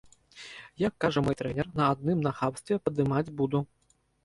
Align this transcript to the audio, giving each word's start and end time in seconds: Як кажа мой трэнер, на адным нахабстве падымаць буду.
Як 0.83 0.93
кажа 1.05 1.23
мой 1.25 1.35
трэнер, 1.41 1.69
на 1.81 1.91
адным 1.97 2.25
нахабстве 2.29 2.81
падымаць 2.89 3.25
буду. 3.45 3.65